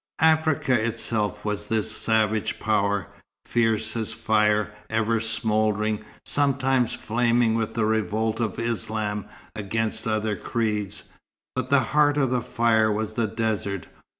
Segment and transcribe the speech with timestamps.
[0.23, 3.09] Africa itself was this savage power,
[3.45, 9.25] fierce as fire, ever smouldering, sometimes flaming with the revolt of Islam
[9.55, 11.03] against other creeds;
[11.55, 13.85] but the heart of the fire was the desert.